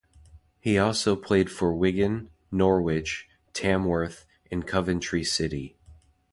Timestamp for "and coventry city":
4.49-5.75